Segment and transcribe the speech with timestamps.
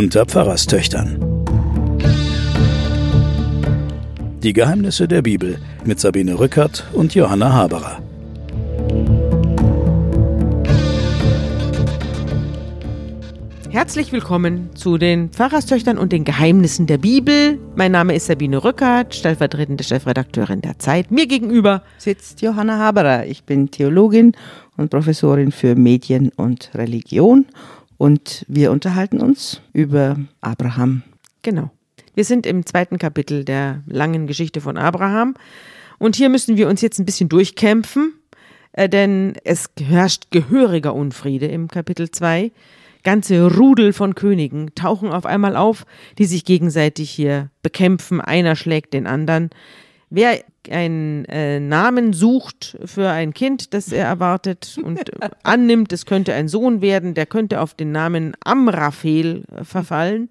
[0.00, 1.18] unter Pfarrerstöchtern.
[4.42, 7.98] Die Geheimnisse der Bibel mit Sabine Rückert und Johanna Haberer.
[13.68, 17.58] Herzlich willkommen zu den Pfarrerstöchtern und den Geheimnissen der Bibel.
[17.76, 21.10] Mein Name ist Sabine Rückert, stellvertretende Chefredakteurin der Zeit.
[21.10, 23.26] Mir gegenüber sitzt Johanna Haberer.
[23.26, 24.32] Ich bin Theologin
[24.78, 27.44] und Professorin für Medien und Religion
[28.00, 31.02] und wir unterhalten uns über Abraham.
[31.42, 31.70] Genau.
[32.14, 35.34] Wir sind im zweiten Kapitel der langen Geschichte von Abraham
[35.98, 38.14] und hier müssen wir uns jetzt ein bisschen durchkämpfen,
[38.72, 42.52] äh, denn es herrscht gehöriger Unfriede im Kapitel 2.
[43.04, 45.84] Ganze Rudel von Königen tauchen auf einmal auf,
[46.16, 48.22] die sich gegenseitig hier bekämpfen.
[48.22, 49.50] Einer schlägt den anderen.
[50.10, 55.10] Wer einen äh, Namen sucht für ein Kind, das er erwartet und
[55.44, 60.28] annimmt, es könnte ein Sohn werden, der könnte auf den Namen Amraphel verfallen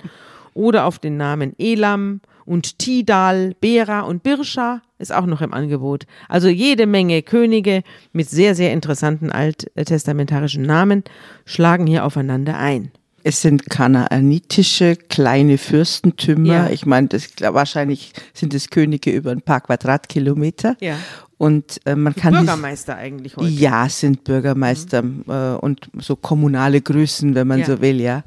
[0.53, 6.05] oder auf den Namen Elam und Tidal, Bera und Birscha ist auch noch im Angebot.
[6.27, 11.03] Also jede Menge Könige mit sehr, sehr interessanten alttestamentarischen Namen
[11.45, 12.91] schlagen hier aufeinander ein.
[13.23, 16.47] Es sind kanaanitische kleine Fürstentümer.
[16.47, 16.69] Ja.
[16.69, 20.75] Ich meine, das, wahrscheinlich sind es Könige über ein paar Quadratkilometer.
[20.79, 20.97] Ja.
[21.37, 23.49] Und äh, man kann Bürgermeister dies, eigentlich heute.
[23.49, 25.23] Ja, sind Bürgermeister mhm.
[25.27, 27.65] äh, und so kommunale Größen, wenn man ja.
[27.65, 28.23] so will, ja.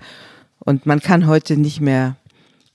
[0.60, 2.16] Und man kann heute nicht mehr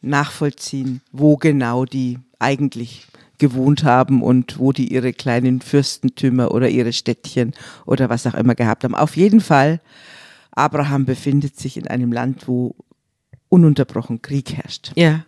[0.02, 3.08] nachvollziehen, wo genau die eigentlich
[3.40, 7.54] gewohnt haben und wo die ihre kleinen Fürstentümer oder ihre Städtchen
[7.86, 8.95] oder was auch immer gehabt haben.
[8.95, 9.80] Auf jeden Fall
[10.58, 12.75] Abraham befindet sich in einem Land, wo
[13.50, 14.91] ununterbrochen Krieg herrscht.
[14.95, 15.25] Ja.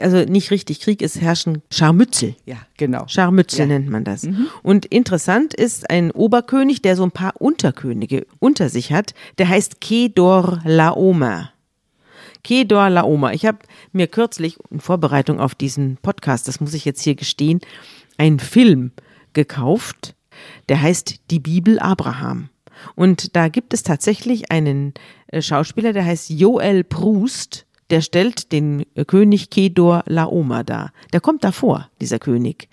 [0.00, 2.34] Also nicht richtig Krieg, es herrschen Scharmützel.
[2.46, 3.06] Ja, genau.
[3.06, 3.66] Scharmützel ja.
[3.66, 4.24] nennt man das.
[4.24, 4.48] Mhm.
[4.62, 9.80] Und interessant ist ein Oberkönig, der so ein paar Unterkönige unter sich hat, der heißt
[9.80, 11.52] Kedor Laomer.
[12.44, 13.34] Kedor Laomer.
[13.34, 13.58] Ich habe
[13.92, 17.60] mir kürzlich in Vorbereitung auf diesen Podcast, das muss ich jetzt hier gestehen,
[18.16, 18.92] einen Film
[19.32, 20.14] gekauft,
[20.68, 22.48] der heißt Die Bibel Abraham.
[22.94, 24.94] Und da gibt es tatsächlich einen
[25.28, 30.92] äh, Schauspieler, der heißt Joel Proust, der stellt den äh, König Kedor Laoma dar.
[31.12, 32.68] Der kommt davor, dieser König.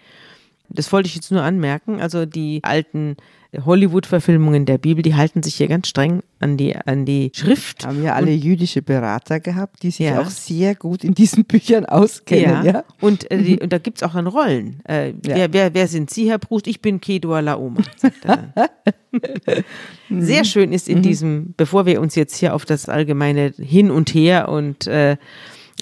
[0.69, 2.01] Das wollte ich jetzt nur anmerken.
[2.01, 3.17] Also die alten
[3.63, 7.85] Hollywood-Verfilmungen der Bibel, die halten sich hier ganz streng an die, an die Schrift.
[7.85, 10.19] Haben ja alle und, jüdische Berater gehabt, die sich ja.
[10.19, 12.65] auch sehr gut in diesen Büchern auskennen.
[12.65, 12.83] Ja, ja?
[12.99, 14.81] Und, äh, die, und da gibt es auch dann Rollen.
[14.87, 15.13] Äh, ja.
[15.23, 16.67] wer, wer, wer sind Sie, Herr Proust?
[16.67, 18.69] Ich bin Kedua Laoma, sagt er
[20.09, 21.03] Sehr schön ist in mhm.
[21.03, 25.17] diesem, bevor wir uns jetzt hier auf das allgemeine Hin und Her und äh,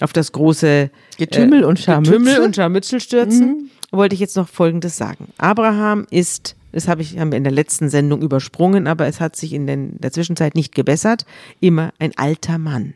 [0.00, 3.70] auf das große Getümmel äh, und Scharmützel, Getümmel und Scharmützel stürzen, mhm.
[3.96, 5.28] Wollte ich jetzt noch Folgendes sagen.
[5.38, 9.36] Abraham ist das habe ich, haben wir in der letzten Sendung übersprungen, aber es hat
[9.36, 11.24] sich in den, der Zwischenzeit nicht gebessert.
[11.60, 12.94] Immer ein alter Mann.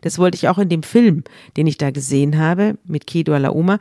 [0.00, 1.22] Das wollte ich auch in dem Film,
[1.56, 3.78] den ich da gesehen habe, mit Kedo Alaoma,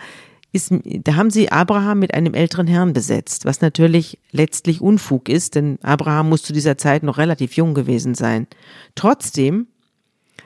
[0.51, 5.55] ist, da haben sie Abraham mit einem älteren Herrn besetzt, was natürlich letztlich Unfug ist,
[5.55, 8.47] denn Abraham muss zu dieser Zeit noch relativ jung gewesen sein.
[8.93, 9.67] Trotzdem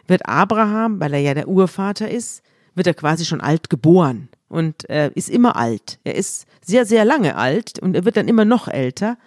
[0.07, 2.43] wird Abraham, weil er ja der Urvater ist,
[2.75, 5.99] wird er quasi schon alt geboren und äh, ist immer alt.
[6.03, 9.17] Er ist sehr, sehr lange alt und er wird dann immer noch älter.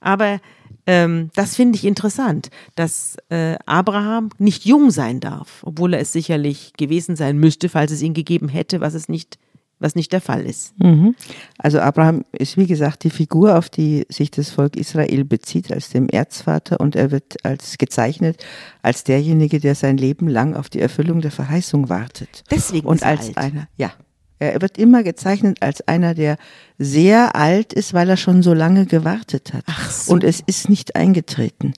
[0.00, 0.40] Aber
[0.86, 6.12] ähm, das finde ich interessant, dass äh, Abraham nicht jung sein darf, obwohl er es
[6.12, 9.38] sicherlich gewesen sein müsste, falls es ihn gegeben hätte, was es nicht
[9.78, 10.78] was nicht der Fall ist.
[10.78, 11.14] Mhm.
[11.58, 15.90] Also Abraham ist wie gesagt die Figur, auf die sich das Volk Israel bezieht als
[15.90, 18.42] dem Erzvater und er wird als gezeichnet
[18.82, 22.44] als derjenige, der sein Leben lang auf die Erfüllung der Verheißung wartet.
[22.50, 23.36] Deswegen und als alt.
[23.36, 23.92] einer, ja,
[24.38, 26.36] er wird immer gezeichnet als einer, der
[26.78, 29.64] sehr alt ist, weil er schon so lange gewartet hat.
[29.66, 30.12] Ach so.
[30.12, 31.72] Und es ist nicht eingetreten.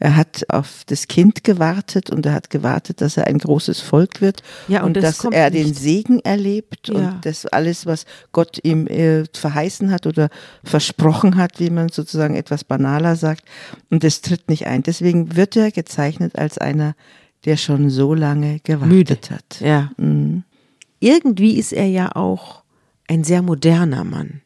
[0.00, 4.20] Er hat auf das Kind gewartet und er hat gewartet, dass er ein großes Volk
[4.20, 5.66] wird ja, und, und das dass er nicht.
[5.66, 6.94] den Segen erlebt ja.
[6.94, 10.28] und das alles, was Gott ihm äh, verheißen hat oder
[10.62, 13.42] versprochen hat, wie man sozusagen etwas banaler sagt.
[13.90, 14.84] Und das tritt nicht ein.
[14.84, 16.94] Deswegen wird er gezeichnet als einer,
[17.44, 19.18] der schon so lange gewartet Müde.
[19.30, 19.60] hat.
[19.60, 19.90] Ja.
[19.96, 20.44] Mhm
[21.00, 22.62] irgendwie ist er ja auch
[23.08, 24.42] ein sehr moderner Mann.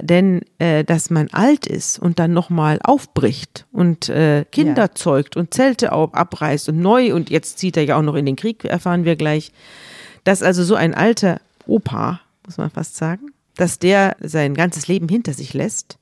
[0.00, 4.94] Denn äh, dass man alt ist und dann nochmal aufbricht und äh, Kinder ja.
[4.94, 8.36] zeugt und Zelte abreißt und neu und jetzt zieht er ja auch noch in den
[8.36, 9.52] Krieg, erfahren wir gleich,
[10.24, 15.08] dass also so ein alter Opa, muss man fast sagen, dass der sein ganzes Leben
[15.08, 15.98] hinter sich lässt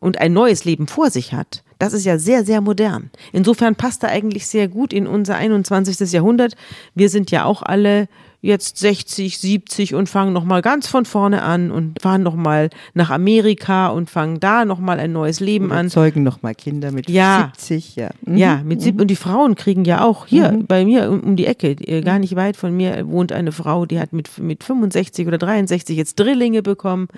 [0.00, 1.62] und ein neues Leben vor sich hat.
[1.78, 3.10] Das ist ja sehr, sehr modern.
[3.32, 6.10] Insofern passt er eigentlich sehr gut in unser 21.
[6.10, 6.56] Jahrhundert.
[6.94, 8.08] Wir sind ja auch alle
[8.46, 13.88] jetzt 60, 70 und fangen nochmal ganz von vorne an und fahren nochmal nach Amerika
[13.88, 15.90] und fangen da nochmal ein neues Leben an.
[15.90, 17.52] zeugen nochmal Kinder mit Ja.
[17.56, 18.10] 70, ja.
[18.24, 18.36] Mhm.
[18.36, 21.46] Ja, mit sieb und die Frauen kriegen ja auch hier bei mir um, um die
[21.46, 25.26] Ecke, äh, gar nicht weit von mir wohnt eine Frau, die hat mit mit 65
[25.26, 27.08] oder 63 jetzt Drillinge bekommen.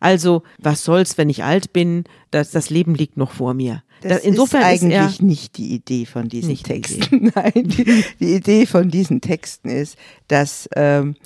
[0.00, 2.04] Also, was soll's, wenn ich alt bin?
[2.30, 3.82] Das das Leben liegt noch vor mir.
[4.04, 7.32] Das Da- Insofern ist ist eigentlich nicht die Idee von diesen Nicht Texten.
[7.34, 9.96] Nein, die, die Idee von diesen Texten ist,
[10.28, 11.16] dass ähm,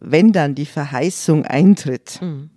[0.00, 2.50] wenn dann die Verheißung eintritt, Mhm.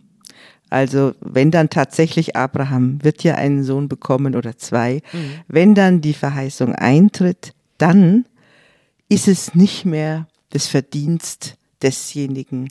[0.70, 5.20] also wenn dann tatsächlich Abraham wird ja einen Sohn bekommen oder zwei, Mhm.
[5.48, 8.26] wenn dann die Verheißung eintritt, dann
[9.10, 12.70] ist es nicht mehr das Verdienst desjenigen,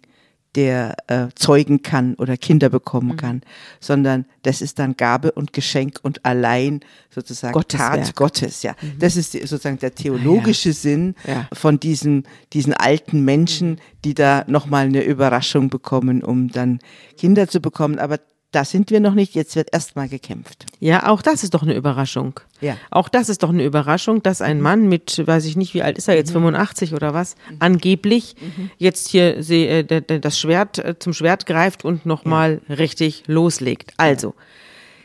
[0.54, 3.16] der äh, zeugen kann oder Kinder bekommen Mhm.
[3.16, 3.40] kann,
[3.80, 6.80] sondern das ist dann Gabe und Geschenk und allein
[7.10, 8.14] sozusagen Gottes Tat Werk.
[8.16, 8.62] Gottes.
[8.62, 11.48] Ja, das ist sozusagen der theologische Sinn Ja.
[11.52, 16.78] von diesen diesen alten Menschen, die da noch mal eine Überraschung bekommen, um dann
[17.16, 17.98] Kinder zu bekommen.
[17.98, 18.18] Aber
[18.54, 19.34] da sind wir noch nicht.
[19.34, 20.66] Jetzt wird erst mal gekämpft.
[20.80, 22.40] Ja, auch das ist doch eine Überraschung.
[22.60, 22.76] Ja.
[22.90, 25.98] Auch das ist doch eine Überraschung, dass ein Mann mit, weiß ich nicht, wie alt
[25.98, 28.36] ist er jetzt, 85 oder was, angeblich
[28.78, 33.92] jetzt hier äh, das Schwert äh, zum Schwert greift und nochmal richtig loslegt.
[33.96, 34.34] Also,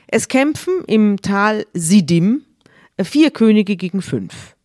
[0.08, 2.44] es kämpfen im Tal Sidim
[2.98, 4.56] äh, vier Könige gegen fünf.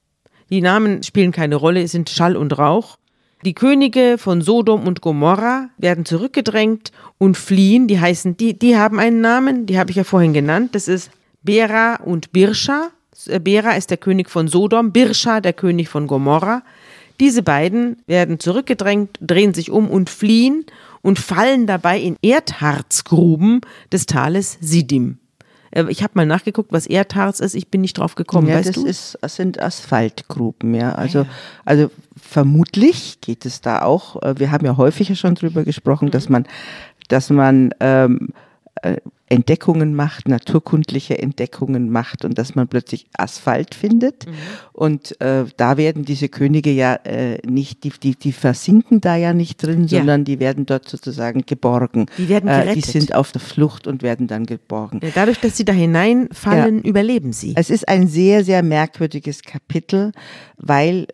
[0.50, 2.98] Die Namen spielen keine Rolle, es sind Schall und Rauch.
[3.44, 7.86] Die Könige von Sodom und Gomorra werden zurückgedrängt und fliehen.
[7.88, 10.74] Die heißen, die, die haben einen Namen, die habe ich ja vorhin genannt.
[10.74, 11.10] Das ist
[11.42, 12.88] Bera und Birscha.
[13.26, 16.62] Äh, Bera ist der König von Sodom, Birscha der König von Gomorra.
[17.20, 20.64] Diese beiden werden zurückgedrängt, drehen sich um und fliehen
[21.02, 23.60] und fallen dabei in Erdharzgruben
[23.92, 25.18] des Tales Sidim.
[25.74, 27.54] Äh, Ich habe mal nachgeguckt, was Erdharz ist.
[27.54, 28.48] Ich bin nicht drauf gekommen.
[28.48, 28.86] ja, weißt das du?
[28.86, 30.92] ist das sind Asphaltgruben, ja.
[30.92, 31.26] Also
[31.64, 34.22] also vermutlich geht es da auch.
[34.22, 36.46] äh, Wir haben ja häufiger schon drüber gesprochen, dass man
[37.08, 38.30] dass man ähm,
[38.82, 44.26] äh, Entdeckungen macht, naturkundliche Entdeckungen macht und dass man plötzlich Asphalt findet.
[44.72, 49.32] Und äh, da werden diese Könige ja äh, nicht, die, die, die versinken da ja
[49.32, 49.98] nicht drin, Ja.
[49.98, 52.06] sondern die werden dort sozusagen geborgen.
[52.18, 52.84] Die werden Äh, die gerettet.
[52.84, 55.00] sind auf der Flucht und werden dann geborgen.
[55.02, 57.54] Ja, Dadurch, dass sie da hineinfallen, überleben sie.
[57.56, 60.12] Es ist ein sehr, sehr merkwürdiges Kapitel,
[60.58, 61.06] weil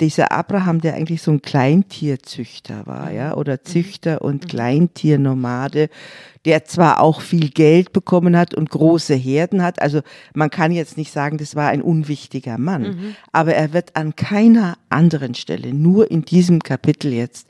[0.00, 5.88] dieser Abraham, der eigentlich so ein Kleintierzüchter war, ja, oder Züchter und Kleintiernomade,
[6.44, 10.00] der zwar auch viel Geld bekommen hat und große Herden hat, also
[10.34, 14.78] man kann jetzt nicht sagen, das war ein unwichtiger Mann, aber er wird an keiner
[14.88, 17.48] anderen Stelle, nur in diesem Kapitel jetzt,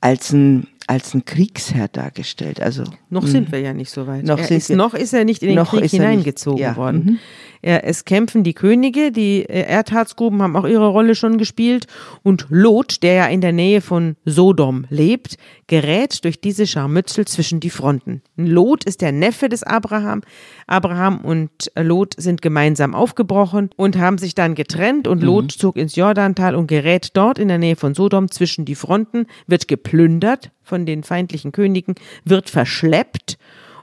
[0.00, 2.60] als ein, als ein Kriegsherr dargestellt.
[2.60, 4.24] Also Noch sind wir ja nicht so weit.
[4.24, 7.04] Noch er ist, noch ist er nicht in den Krieg hineingezogen ja, worden.
[7.04, 7.18] mhm.
[7.62, 11.86] Er, es kämpfen die Könige, die äh, Erdharzgruben haben auch ihre Rolle schon gespielt.
[12.24, 15.36] Und Lot, der ja in der Nähe von Sodom lebt,
[15.68, 18.22] gerät durch diese Scharmützel zwischen die Fronten.
[18.36, 20.22] Lot ist der Neffe des Abraham.
[20.66, 25.06] Abraham und äh, Lot sind gemeinsam aufgebrochen und haben sich dann getrennt.
[25.06, 28.74] Und Lot zog ins Jordantal und gerät dort in der Nähe von Sodom zwischen die
[28.74, 33.36] Fronten, wird geplündert von den feindlichen Königen, wird verschleppt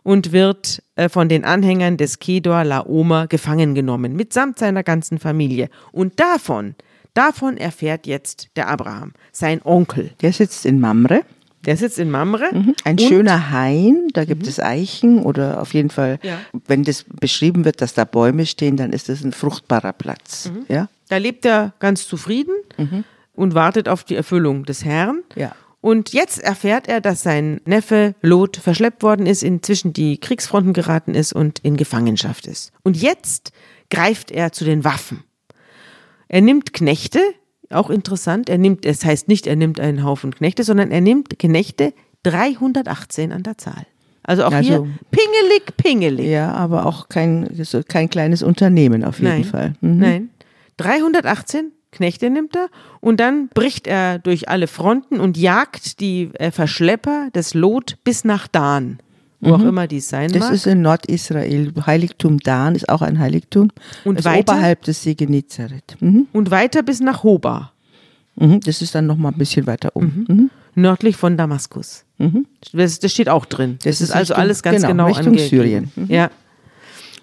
[0.04, 5.70] und wird äh, von den Anhängern des Kedor Laomer gefangen genommen, mitsamt seiner ganzen Familie.
[5.92, 6.76] Und davon,
[7.14, 10.12] davon erfährt jetzt der Abraham, sein Onkel.
[10.22, 11.22] der sitzt in Mamre.
[11.66, 12.46] Der sitzt in Mamre.
[12.86, 16.40] Ein und- schöner Hain, da gibt es Eichen oder auf jeden Fall, Ja.
[16.68, 20.50] wenn das beschrieben wird, dass da Bäume stehen, dann ist das ein fruchtbarer Platz.
[20.70, 20.88] Ja?
[21.10, 22.54] Da lebt er ganz zufrieden
[23.34, 25.24] und wartet auf die Erfüllung des Herrn.
[25.36, 25.52] Ja.
[25.82, 31.14] Und jetzt erfährt er, dass sein Neffe Lot verschleppt worden ist, inzwischen die Kriegsfronten geraten
[31.14, 32.72] ist und in Gefangenschaft ist.
[32.84, 33.52] Und jetzt
[33.90, 35.24] greift er zu den Waffen.
[36.28, 37.20] Er nimmt Knechte,
[37.70, 41.38] auch interessant, er nimmt, es heißt nicht, er nimmt einen Haufen Knechte, sondern er nimmt
[41.40, 41.94] Knechte
[42.24, 43.86] 318 an der Zahl.
[44.24, 44.80] Also auch Also- hier
[45.12, 46.26] pingelig, pingelig.
[46.28, 47.50] Ja, aber auch kein,
[47.88, 49.74] kein kleines Unternehmen auf jeden Nein, Fall.
[49.80, 49.98] Mhm.
[50.00, 50.30] nein.
[50.78, 52.70] 318 Knechte nimmt er
[53.02, 58.24] und dann bricht er durch alle Fronten und jagt die äh, Verschlepper des Lot bis
[58.24, 59.00] nach Dan,
[59.42, 60.54] wo auch immer dies sein Das mag.
[60.54, 61.74] ist in Nordisrael.
[61.86, 63.70] Heiligtum Dan ist auch ein Heiligtum.
[64.06, 64.54] Und weiter?
[64.54, 65.98] oberhalb des See Genezareth.
[66.00, 66.28] Mhm.
[66.34, 67.72] und weiter bis nach Hoba,
[68.40, 68.60] Mhm.
[68.60, 70.26] Das ist dann noch mal ein bisschen weiter um.
[70.28, 70.50] Mhm.
[70.76, 72.06] nördlich von Damaskus.
[72.72, 73.80] Das, das steht auch drin.
[73.84, 75.50] Das, Das ist also Richtung- alles ganz genau, genau, Richtung angegeben.
[75.50, 75.92] Syrien.
[75.96, 76.06] Mhm.
[76.12, 76.30] Ja.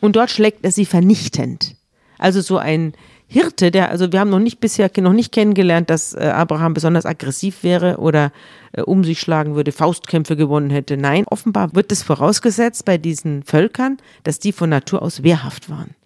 [0.01, 1.77] Und dort schlägt er sie vernichtend.
[2.19, 2.95] Also so ein
[3.35, 7.05] Hirte, der, also wir haben noch nicht bisher noch nicht kennengelernt, dass äh, Abraham besonders
[7.05, 8.31] aggressiv wäre oder
[8.71, 10.97] äh, um sich schlagen würde, Faustkämpfe gewonnen hätte.
[10.97, 15.97] Nein, offenbar wird es vorausgesetzt bei diesen Völkern, dass die von Natur aus wehrhaft waren.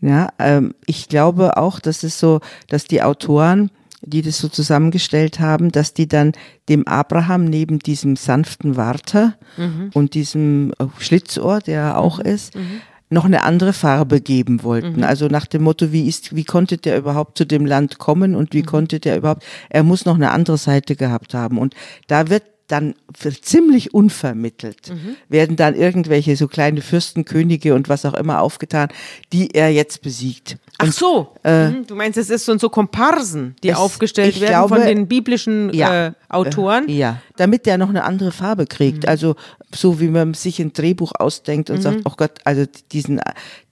[0.00, 3.70] Ja, ähm, ich glaube auch, dass es so, dass die Autoren
[4.04, 6.32] die das so zusammengestellt haben, dass die dann
[6.68, 9.90] dem Abraham neben diesem sanften Warter Mhm.
[9.94, 12.54] und diesem äh, Schlitzohr, der er auch ist,
[13.12, 14.96] noch eine andere Farbe geben wollten.
[14.98, 15.04] Mhm.
[15.04, 18.52] Also nach dem Motto, wie ist, wie konnte der überhaupt zu dem Land kommen und
[18.52, 18.58] Mhm.
[18.58, 21.58] wie konnte der überhaupt, er muss noch eine andere Seite gehabt haben.
[21.58, 21.74] Und
[22.06, 22.94] da wird dann
[23.42, 25.16] ziemlich unvermittelt, Mhm.
[25.28, 28.88] werden dann irgendwelche so kleine Fürstenkönige und was auch immer aufgetan,
[29.32, 30.56] die er jetzt besiegt.
[30.78, 34.76] Ach so, Mhm, du meinst, es ist so, so Komparsen, die Es- aufgestellt werden glaube-
[34.76, 36.06] von den biblischen Ja.
[36.08, 36.88] äh, Autoren.
[36.88, 38.68] Äh, Ja, damit der noch eine andere Farbe Mhm.
[38.68, 39.06] kriegt.
[39.06, 39.36] Also
[39.74, 43.20] so wie man sich ein Drehbuch ausdenkt und sagt, oh Gott, also diesen,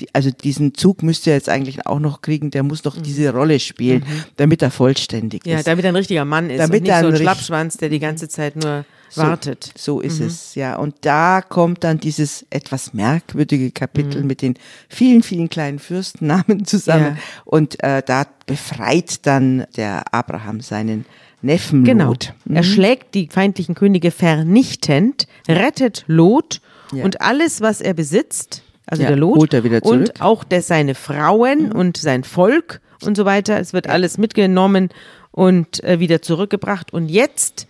[0.00, 3.32] die, also diesen Zug müsste er jetzt eigentlich auch noch kriegen, der muss noch diese
[3.32, 4.04] Rolle spielen,
[4.36, 5.50] damit er vollständig Mhm.
[5.52, 5.66] Ja, ist.
[5.66, 7.98] damit er ein richtiger Mann ist Damit und nicht er so ein Schlappschwanz, der die
[7.98, 8.84] ganze Zeit nur
[9.16, 9.72] wartet.
[9.76, 10.26] So ist Mhm.
[10.26, 10.76] es, ja.
[10.76, 13.74] Und da kommt dann dieses etwas merkwürdige Mhm.
[13.74, 14.54] Kapitel mit den
[14.88, 17.16] vielen, vielen kleinen Fürstennamen zusammen.
[17.16, 17.22] Ja.
[17.44, 21.06] Und äh, da befreit dann der Abraham seinen
[21.42, 22.08] Neffen Genau.
[22.08, 22.34] Lot.
[22.52, 26.60] Er schlägt die feindlichen Könige vernichtend, rettet Lot
[26.92, 27.04] Ja.
[27.04, 30.00] und alles, was er besitzt, also Ja, der Lot, holt er wieder zurück.
[30.00, 33.58] und auch der, seine Frauen und sein Volk und so weiter.
[33.58, 34.90] Es wird alles mitgenommen
[35.30, 36.92] und äh, wieder zurückgebracht.
[36.92, 37.66] Und jetzt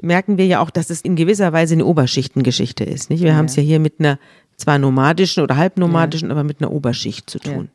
[0.00, 3.10] merken wir ja auch, dass es in gewisser Weise eine Oberschichtengeschichte ist.
[3.10, 3.22] Nicht?
[3.22, 4.18] Wir haben es ja hier mit einer
[4.56, 7.68] zwar nomadischen oder halbnomadischen, aber mit einer Oberschicht zu tun.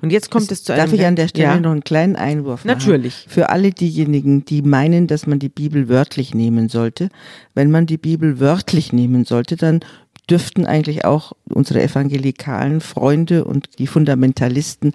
[0.00, 0.84] Und jetzt kommt es zu einem.
[0.84, 1.60] Darf ich an der Stelle ja.
[1.60, 2.78] noch einen kleinen Einwurf machen?
[2.78, 3.26] Natürlich.
[3.28, 7.08] Für alle diejenigen, die meinen, dass man die Bibel wörtlich nehmen sollte.
[7.54, 9.80] Wenn man die Bibel wörtlich nehmen sollte, dann
[10.30, 14.92] dürften eigentlich auch unsere evangelikalen Freunde und die Fundamentalisten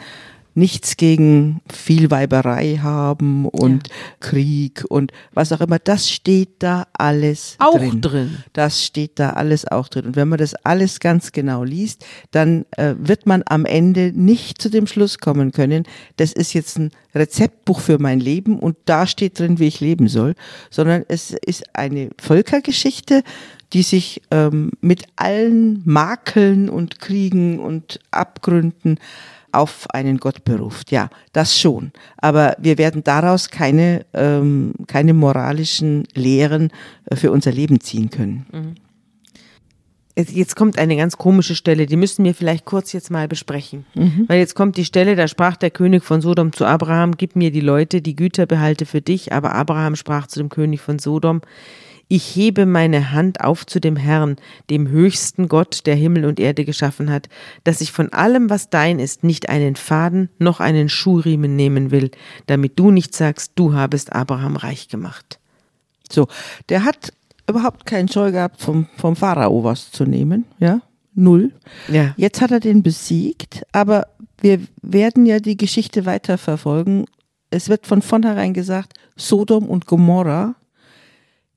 [0.56, 5.80] nichts gegen Vielweiberei haben und Krieg und was auch immer.
[5.80, 8.02] Das steht da alles Auch drin.
[8.02, 8.38] drin.
[8.54, 10.06] Das steht da alles auch drin.
[10.06, 14.62] Und wenn man das alles ganz genau liest, dann äh, wird man am Ende nicht
[14.62, 15.86] zu dem Schluss kommen können,
[16.18, 20.08] das ist jetzt ein Rezeptbuch für mein Leben und da steht drin, wie ich leben
[20.08, 20.36] soll,
[20.70, 23.24] sondern es ist eine Völkergeschichte,
[23.74, 29.00] die sich ähm, mit allen Makeln und Kriegen und Abgründen
[29.54, 30.92] auf einen Gott beruft.
[30.92, 31.92] Ja, das schon.
[32.18, 36.72] Aber wir werden daraus keine, ähm, keine moralischen Lehren
[37.06, 38.46] äh, für unser Leben ziehen können.
[40.16, 43.86] Jetzt- Jetzt kommt eine ganz komische Stelle, die müssen wir vielleicht kurz jetzt mal besprechen.
[43.96, 44.26] Mhm.
[44.28, 47.50] Weil jetzt kommt die Stelle, da sprach der König von Sodom zu Abraham, gib mir
[47.52, 49.34] die Leute, die Güter behalte für dich.
[49.34, 51.42] Aber Abraham sprach zu dem König von Sodom,
[52.14, 54.36] ich hebe meine Hand auf zu dem Herrn,
[54.70, 57.28] dem höchsten Gott, der Himmel und Erde geschaffen hat,
[57.64, 62.12] dass ich von allem, was dein ist, nicht einen Faden noch einen Schuhriemen nehmen will,
[62.46, 65.40] damit du nicht sagst, du habest Abraham reich gemacht.
[66.08, 66.28] So,
[66.70, 67.14] der hat
[67.50, 70.82] überhaupt keinen Scheu gehabt, vom, vom Pharao was zu nehmen, ja,
[71.16, 71.52] null.
[71.88, 72.14] Ja.
[72.16, 74.06] Jetzt hat er den besiegt, aber
[74.40, 77.06] wir werden ja die Geschichte weiterverfolgen.
[77.50, 80.54] Es wird von vornherein gesagt, Sodom und Gomorra,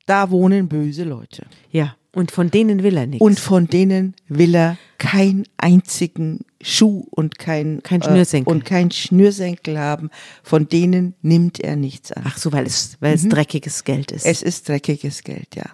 [0.06, 1.46] da wohnen böse Leute.
[1.70, 3.22] Ja, und von denen will er nichts.
[3.22, 8.50] Und von denen will er keinen einzigen Schuh und kein, Kein Schnürsenkel.
[8.50, 10.08] und kein Schnürsenkel haben.
[10.42, 12.22] Von denen nimmt er nichts an.
[12.26, 14.24] Ach so, weil es, weil es dreckiges Geld ist.
[14.24, 14.30] Mhm.
[14.30, 15.66] Es ist dreckiges Geld, ja.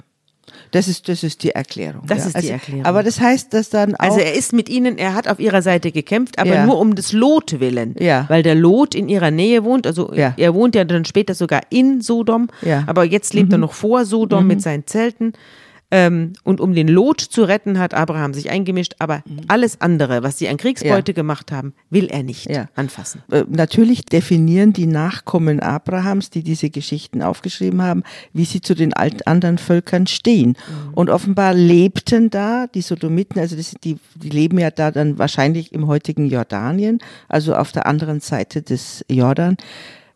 [0.72, 2.02] Das ist, das ist die Erklärung.
[2.06, 2.24] Das ja.
[2.24, 2.84] ist die also, Erklärung.
[2.86, 5.62] Aber das heißt, dass dann auch, Also er ist mit ihnen, er hat auf ihrer
[5.62, 6.66] Seite gekämpft, aber Ja.
[6.66, 7.94] nur um des Lot willen.
[8.00, 8.24] Ja.
[8.28, 9.86] Weil der Lot in ihrer Nähe wohnt.
[9.86, 10.34] Also Ja.
[10.36, 12.48] er wohnt ja dann später sogar in Sodom.
[12.62, 12.80] Ja.
[12.80, 12.88] Mhm.
[12.88, 15.34] Aber jetzt lebt er noch vor Sodom mit seinen Zelten.
[15.94, 18.94] Ähm, und um den Lot zu retten, hat Abraham sich eingemischt.
[18.98, 22.54] Aber alles andere, was sie an Kriegsbeute gemacht haben, will er nicht Mhm.
[22.54, 22.68] Ja.
[22.74, 23.22] anfassen.
[23.30, 28.94] äh, natürlich definieren die Nachkommen Abrahams, die diese Geschichten aufgeschrieben haben, wie sie zu den
[28.94, 30.50] alt anderen Völkern stehen.
[30.56, 30.94] Mhm.
[30.94, 35.72] Und offenbar lebten da die Sodomiten, also das, die, die leben ja da dann wahrscheinlich
[35.72, 39.58] im heutigen Jordanien, also auf der anderen Seite des Jordan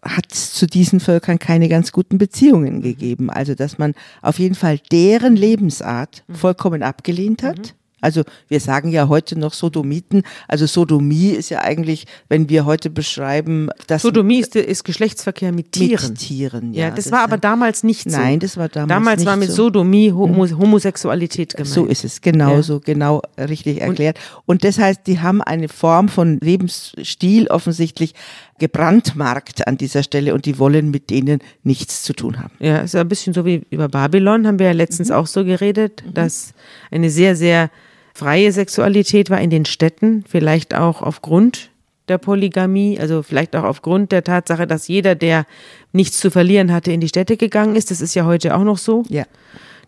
[0.09, 3.31] hat es zu diesen Völkern keine ganz guten Beziehungen gegeben.
[3.31, 7.75] Also dass man auf jeden Fall deren Lebensart vollkommen abgelehnt hat.
[8.03, 10.23] Also wir sagen ja heute noch Sodomiten.
[10.49, 15.73] Also Sodomie ist ja eigentlich, wenn wir heute beschreiben, dass Sodomie ist, ist Geschlechtsverkehr mit
[15.73, 16.11] Tieren.
[16.11, 16.73] mit Tieren.
[16.75, 18.17] ja, Ja, das, war aber damals nicht so.
[18.17, 19.63] Nein, das war damals Damals nicht war mit so.
[19.63, 19.67] Mhm.
[19.67, 21.73] Sodomie Homo Homosexualität gemeint.
[21.75, 22.63] So ist es, genau Ja.
[22.63, 24.19] so, genau richtig erklärt.
[24.45, 28.15] Und das heißt, die haben eine Form von Lebensstil offensichtlich
[28.59, 32.53] gebrandmarkt an dieser Stelle und die wollen mit denen nichts zu tun haben.
[32.59, 36.03] Ja, ist ein bisschen so wie über Babylon, haben wir ja letztens auch so geredet,
[36.13, 36.55] dass
[36.91, 37.71] eine sehr, sehr
[38.15, 41.71] freie Sexualität war in den Städten, vielleicht auch aufgrund
[42.09, 45.45] der Polygamie, also vielleicht auch aufgrund der Tatsache, dass jeder, der
[45.93, 47.91] nichts zu verlieren hatte, in die Städte gegangen ist.
[47.91, 49.25] Das ist ja heute auch noch so, Ja.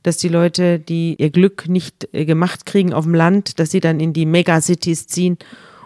[0.02, 3.80] dass die Leute, die ihr Glück nicht äh, gemacht kriegen auf dem Land, dass sie
[3.80, 5.38] dann in die Megacities ziehen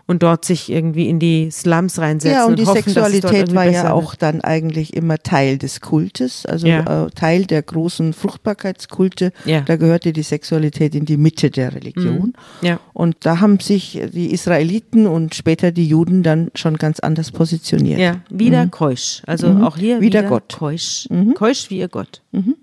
[0.06, 2.36] und dort sich irgendwie in die Slums reinsetzen.
[2.36, 6.66] Ja, und die hoffen, Sexualität war ja auch dann eigentlich immer Teil des Kultes, also
[6.66, 7.06] ja.
[7.06, 9.32] äh, Teil der großen Fruchtbarkeitskulte.
[9.44, 9.60] Ja.
[9.60, 12.34] Da gehörte die Sexualität in die Mitte der Religion.
[12.60, 12.66] Mhm.
[12.66, 12.80] Ja.
[12.92, 17.98] Und da haben sich die Israeliten und später die Juden dann schon ganz anders positioniert.
[17.98, 18.70] Ja, wieder mhm.
[18.70, 19.22] keusch.
[19.26, 19.64] Also mhm.
[19.64, 20.56] auch hier wieder, wieder Gott.
[20.58, 21.06] Keusch.
[21.10, 21.34] Mhm.
[21.34, 22.22] Keusch wie ihr Gott.
[22.32, 22.56] Mhm.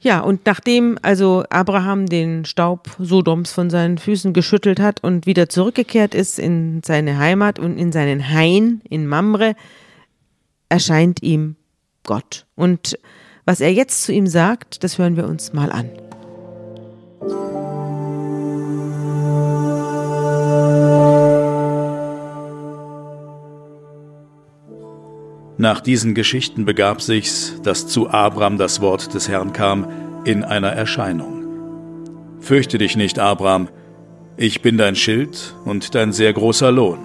[0.00, 5.48] Ja, und nachdem also Abraham den Staub Sodoms von seinen Füßen geschüttelt hat und wieder
[5.48, 9.56] zurückgekehrt ist in seine Heimat und in seinen Hain in Mamre,
[10.68, 11.56] erscheint ihm
[12.04, 12.46] Gott.
[12.54, 12.98] Und
[13.46, 15.88] was er jetzt zu ihm sagt, das hören wir uns mal an.
[25.58, 29.86] Nach diesen Geschichten begab sich's, dass zu Abram das Wort des Herrn kam
[30.24, 31.44] in einer Erscheinung.
[32.40, 33.68] Fürchte dich nicht, Abram,
[34.36, 36.98] ich bin dein Schild und dein sehr großer Lohn.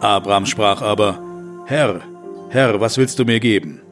[0.00, 1.18] Abram sprach aber,
[1.66, 2.00] Herr,
[2.48, 3.82] Herr, was willst du mir geben?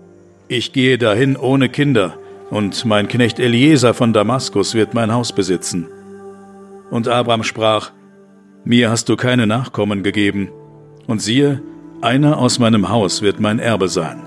[0.49, 2.15] Ich gehe dahin ohne Kinder,
[2.49, 5.89] und mein Knecht Eliezer von Damaskus wird mein Haus besitzen.
[6.91, 7.91] Und Abram sprach,
[8.65, 10.49] Mir hast du keine Nachkommen gegeben,
[11.07, 11.61] und siehe,
[12.03, 14.23] einer aus meinem Haus wird mein Erbe sein.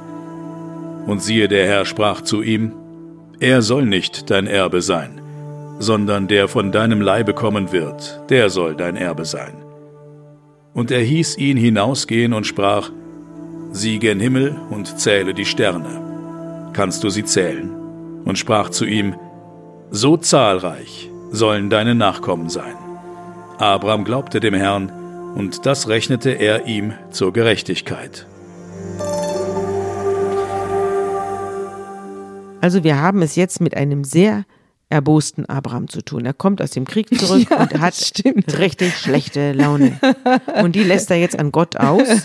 [1.05, 2.73] Und siehe, der Herr sprach zu ihm,
[3.39, 5.21] Er soll nicht dein Erbe sein,
[5.79, 9.53] sondern der von deinem Leibe kommen wird, der soll dein Erbe sein.
[10.73, 12.91] Und er hieß ihn hinausgehen und sprach,
[13.71, 16.69] Sieh gen Himmel und zähle die Sterne.
[16.73, 17.69] Kannst du sie zählen?
[18.25, 19.15] Und sprach zu ihm,
[19.91, 22.75] So zahlreich sollen deine Nachkommen sein.
[23.59, 24.91] Abraham glaubte dem Herrn,
[25.39, 28.27] und das rechnete er ihm zur Gerechtigkeit.
[32.59, 34.43] Also wir haben es jetzt mit einem sehr
[34.89, 36.25] erbosten Abraham zu tun.
[36.25, 38.57] Er kommt aus dem Krieg zurück ja, und hat stimmt.
[38.57, 39.97] richtig schlechte Laune.
[40.61, 42.23] Und die lässt er jetzt an Gott aus.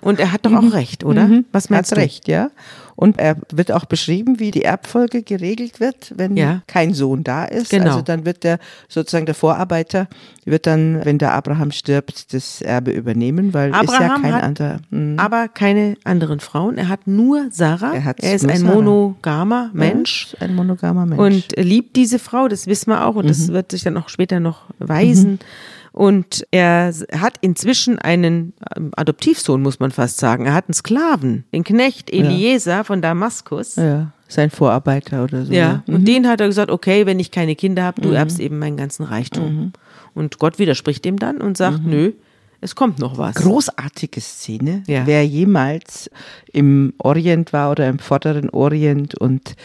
[0.00, 0.68] Und er hat doch auch mhm.
[0.68, 1.28] recht, oder?
[1.28, 1.44] Mhm.
[1.52, 2.02] Was meinst hat du?
[2.02, 2.50] recht, ja.
[2.96, 6.62] Und er wird auch beschrieben, wie die Erbfolge geregelt wird, wenn ja.
[6.66, 7.70] kein Sohn da ist.
[7.70, 7.90] Genau.
[7.90, 10.08] Also dann wird der sozusagen der Vorarbeiter
[10.46, 14.42] wird dann, wenn der Abraham stirbt, das Erbe übernehmen, weil Abraham ist ja kein hat
[14.42, 14.76] anderer.
[14.90, 15.22] Mh.
[15.22, 16.78] Aber keine anderen Frauen.
[16.78, 17.94] Er hat nur Sarah.
[17.94, 18.74] Er, er ist ein Sarah.
[18.74, 20.34] monogamer Mensch.
[20.34, 21.20] Ja, ein monogamer Mensch.
[21.20, 23.16] Und liebt diese Frau, das wissen wir auch.
[23.16, 23.28] Und mhm.
[23.28, 25.32] das wird sich dann auch später noch weisen.
[25.32, 25.38] Mhm.
[25.96, 30.44] Und er hat inzwischen einen ähm, Adoptivsohn, muss man fast sagen.
[30.44, 32.84] Er hat einen Sklaven, den Knecht Eliezer ja.
[32.84, 33.76] von Damaskus.
[33.76, 35.52] Ja, sein Vorarbeiter oder so.
[35.54, 35.94] Ja, mhm.
[35.94, 38.14] und den hat er gesagt, okay, wenn ich keine Kinder habe, du mhm.
[38.16, 39.54] erbst eben meinen ganzen Reichtum.
[39.54, 39.72] Mhm.
[40.12, 41.90] Und Gott widerspricht dem dann und sagt, mhm.
[41.90, 42.12] nö,
[42.60, 43.36] es kommt noch was.
[43.36, 44.82] Großartige Szene.
[44.86, 45.06] Ja.
[45.06, 46.10] Wer jemals
[46.52, 49.56] im Orient war oder im vorderen Orient und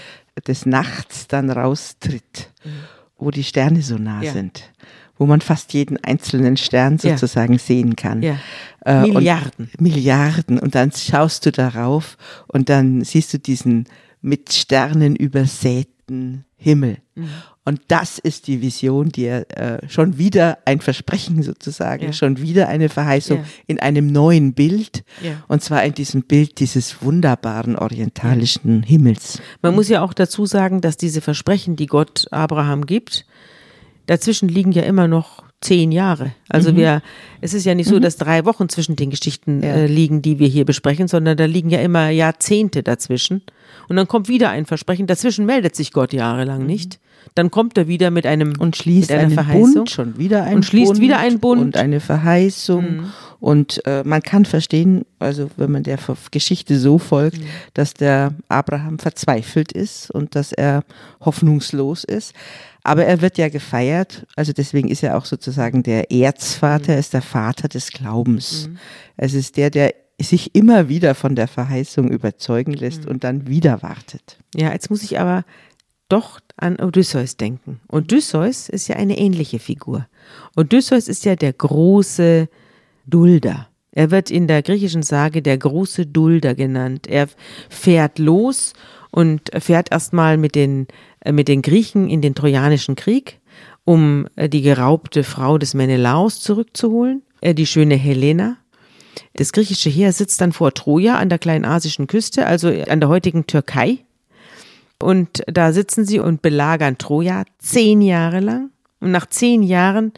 [0.47, 2.69] des Nachts dann raustritt, mhm.
[3.17, 4.31] wo die Sterne so nah ja.
[4.31, 4.71] sind
[5.21, 7.59] wo man fast jeden einzelnen Stern sozusagen ja.
[7.59, 8.23] sehen kann.
[8.23, 8.37] Ja.
[8.83, 9.69] Äh, Milliarden.
[9.71, 10.57] Und Milliarden.
[10.57, 13.85] Und dann schaust du darauf und dann siehst du diesen
[14.21, 16.97] mit Sternen übersäten Himmel.
[17.13, 17.29] Mhm.
[17.65, 19.45] Und das ist die Vision, die er
[19.83, 22.13] äh, schon wieder ein Versprechen sozusagen, ja.
[22.13, 23.45] schon wieder eine Verheißung ja.
[23.67, 25.03] in einem neuen Bild.
[25.23, 25.43] Ja.
[25.47, 29.39] Und zwar in diesem Bild dieses wunderbaren orientalischen Himmels.
[29.61, 33.27] Man muss ja auch dazu sagen, dass diese Versprechen, die Gott Abraham gibt,
[34.07, 36.33] dazwischen liegen ja immer noch zehn Jahre.
[36.49, 36.77] Also mhm.
[36.77, 37.01] wir,
[37.39, 38.01] es ist ja nicht so, mhm.
[38.01, 39.69] dass drei Wochen zwischen den Geschichten ja.
[39.75, 43.43] äh, liegen, die wir hier besprechen, sondern da liegen ja immer Jahrzehnte dazwischen.
[43.87, 45.07] Und dann kommt wieder ein Versprechen.
[45.07, 46.67] Dazwischen meldet sich Gott jahrelang mhm.
[46.67, 46.99] nicht.
[47.35, 50.65] Dann kommt er wieder mit einem und schließt einen Verheißung Bund, schon wieder ein und
[50.65, 52.97] schließt Bund wieder einen Bund und eine Verheißung.
[52.97, 53.13] Mhm.
[53.39, 55.97] Und äh, man kann verstehen, also wenn man der
[56.29, 57.45] Geschichte so folgt, mhm.
[57.73, 60.83] dass der Abraham verzweifelt ist und dass er
[61.21, 62.33] hoffnungslos ist.
[62.83, 66.99] Aber er wird ja gefeiert, also deswegen ist er auch sozusagen der Erzvater, mhm.
[66.99, 68.67] ist der Vater des Glaubens.
[68.67, 68.77] Mhm.
[69.17, 73.11] Es ist der, der sich immer wieder von der Verheißung überzeugen lässt mhm.
[73.11, 74.37] und dann wieder wartet.
[74.55, 75.45] Ja, jetzt muss ich aber
[76.11, 77.79] doch an Odysseus denken.
[77.89, 80.07] Odysseus ist ja eine ähnliche Figur.
[80.55, 82.49] Odysseus ist ja der große
[83.05, 83.67] Dulder.
[83.91, 87.07] Er wird in der griechischen Sage der große Dulder genannt.
[87.07, 87.27] Er
[87.69, 88.73] fährt los
[89.11, 90.87] und fährt erstmal mit den,
[91.19, 93.39] äh, mit den Griechen in den Trojanischen Krieg,
[93.83, 98.57] um äh, die geraubte Frau des Menelaos zurückzuholen, äh, die schöne Helena.
[99.33, 103.45] Das griechische Heer sitzt dann vor Troja an der kleinasischen Küste, also an der heutigen
[103.45, 103.99] Türkei.
[105.01, 108.69] Und da sitzen sie und belagern Troja zehn Jahre lang.
[108.99, 110.13] Und nach zehn Jahren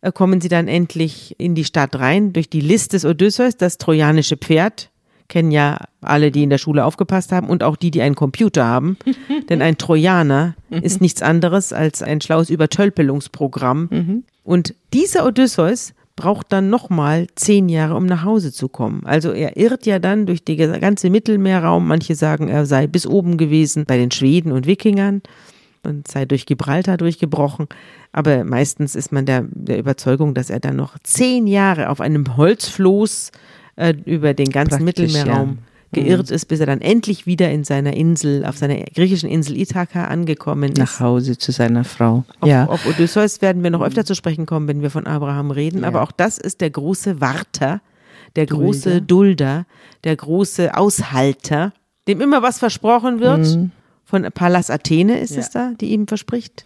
[0.00, 3.78] äh, kommen sie dann endlich in die Stadt rein durch die List des Odysseus, das
[3.78, 4.90] trojanische Pferd.
[5.28, 8.64] Kennen ja alle, die in der Schule aufgepasst haben und auch die, die einen Computer
[8.64, 8.96] haben.
[9.48, 14.24] Denn ein Trojaner ist nichts anderes als ein schlaues Übertölpelungsprogramm.
[14.42, 19.00] Und dieser Odysseus braucht dann nochmal zehn Jahre, um nach Hause zu kommen.
[19.06, 21.88] Also er irrt ja dann durch den ganze Mittelmeerraum.
[21.88, 25.22] Manche sagen, er sei bis oben gewesen bei den Schweden und Wikingern
[25.82, 27.68] und sei durch Gibraltar durchgebrochen.
[28.12, 32.36] Aber meistens ist man der, der Überzeugung, dass er dann noch zehn Jahre auf einem
[32.36, 33.32] Holzfloß
[33.76, 35.69] äh, über den ganzen Praktisch, Mittelmeerraum ja.
[35.92, 40.04] Geirrt ist, bis er dann endlich wieder in seiner Insel, auf seiner griechischen Insel Ithaka
[40.04, 40.78] angekommen ist.
[40.78, 42.24] Nach Hause zu seiner Frau.
[42.40, 42.66] Auf, ja.
[42.66, 45.82] auf Odysseus werden wir noch öfter zu sprechen kommen, wenn wir von Abraham reden.
[45.82, 45.88] Ja.
[45.88, 47.80] Aber auch das ist der große Warter,
[48.36, 49.66] der große Dulder,
[50.04, 51.72] der große Aushalter,
[52.06, 53.58] dem immer was versprochen wird.
[54.04, 55.36] Von Pallas Athene ist Mhm.
[55.36, 55.40] Ja.
[55.42, 56.64] es da, die ihm verspricht.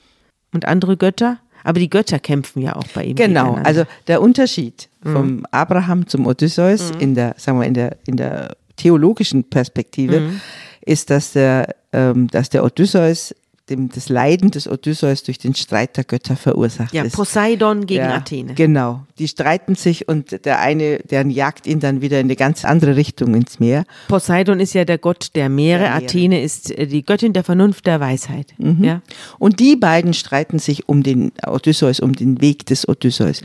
[0.52, 1.38] Und andere Götter.
[1.62, 3.16] Aber die Götter kämpfen ja auch bei ihm.
[3.16, 5.12] Genau, also der Unterschied Mhm.
[5.12, 10.40] vom Abraham zum Odysseus in der, sagen wir, in der, in der theologischen Perspektive Mhm.
[10.84, 13.34] ist, dass der, ähm, dass der Odysseus,
[13.70, 17.14] dem, das Leiden des Odysseus durch den Streit der Götter verursacht ja, ist.
[17.16, 18.52] Poseidon gegen Ja, Athene.
[18.52, 19.06] Genau.
[19.18, 22.96] Die streiten sich und der eine, der jagt ihn dann wieder in eine ganz andere
[22.96, 23.84] Richtung ins Meer.
[24.08, 26.04] Poseidon ist ja der Gott der Meere, Der Meere.
[26.04, 28.52] Athene ist äh, die Göttin der Vernunft, der Weisheit.
[28.58, 28.84] Mhm.
[28.84, 29.00] Ja?
[29.38, 33.40] Und die beiden streiten sich um den Odysseus, um den Weg des Odysseus.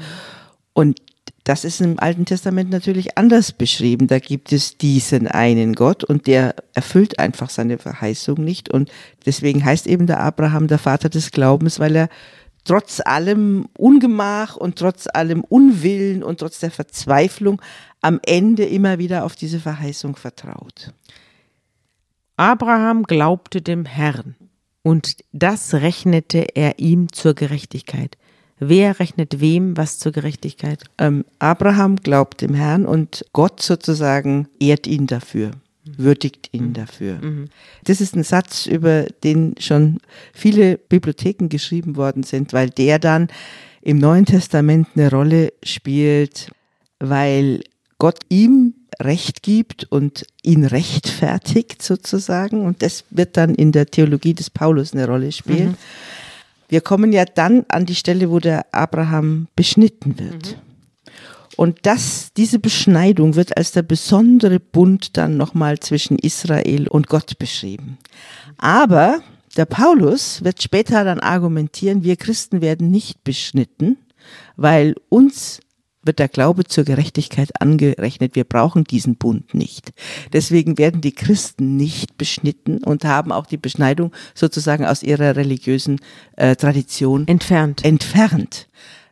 [0.74, 1.00] Und
[1.50, 4.06] das ist im Alten Testament natürlich anders beschrieben.
[4.06, 8.70] Da gibt es diesen einen Gott und der erfüllt einfach seine Verheißung nicht.
[8.70, 8.92] Und
[9.26, 12.10] deswegen heißt eben der Abraham der Vater des Glaubens, weil er
[12.66, 17.60] trotz allem Ungemach und trotz allem Unwillen und trotz der Verzweiflung
[18.00, 20.94] am Ende immer wieder auf diese Verheißung vertraut.
[22.38, 24.36] Abraham glaubte dem Herrn
[24.84, 28.19] und das rechnete er ihm zur Gerechtigkeit.
[28.60, 30.84] Wer rechnet wem was zur Gerechtigkeit?
[30.98, 35.52] ähm, Abraham glaubt dem Herrn und Gott sozusagen ehrt ihn dafür,
[35.86, 37.20] würdigt ihn dafür.
[37.86, 40.00] Das ist ein Satz, über den schon
[40.34, 43.30] viele Bibliotheken geschrieben worden sind, weil der dann
[43.82, 46.52] im Neuen Testament eine Rolle spielt,
[47.00, 47.62] weil
[47.98, 52.66] Gott ihm Recht gibt und ihn rechtfertigt sozusagen.
[52.66, 55.78] Und das wird dann in der Theologie des Paulus eine Rolle spielen.
[56.70, 60.58] Wir kommen ja dann an die Stelle, wo der Abraham beschnitten wird.
[61.58, 67.38] Und das, diese Beschneidung wird als der besondere Bund dann nochmal zwischen Israel und Gott
[67.38, 67.98] beschrieben.
[68.58, 69.20] Aber
[69.58, 73.98] der Paulus wird später dann argumentieren, wir Christen werden nicht beschnitten,
[74.56, 75.60] weil uns
[76.10, 78.34] wird der Glaube zur Gerechtigkeit angerechnet.
[78.34, 79.94] Wir brauchen diesen Bund nicht.
[80.34, 86.00] Deswegen werden die Christen nicht beschnitten und haben auch die Beschneidung sozusagen aus ihrer religiösen
[86.36, 87.86] äh, Tradition Entfernt.
[87.86, 88.70] entfernt.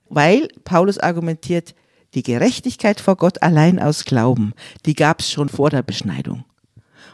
[0.09, 1.75] Weil Paulus argumentiert,
[2.15, 4.53] die Gerechtigkeit vor Gott allein aus Glauben,
[4.87, 6.45] die gab es schon vor der Beschneidung.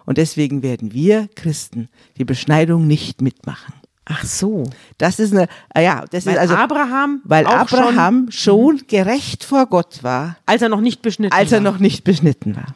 [0.06, 3.74] Und deswegen werden wir Christen die Beschneidung nicht mitmachen.
[4.06, 4.66] Ach so.
[4.98, 9.66] Das ist eine, ah ja, das Weil ist also, Abraham, weil Abraham schon, gerecht vor
[9.68, 11.72] Gott war, schon, als er noch nicht beschnitten als er war.
[11.72, 12.76] noch nicht beschnitten war.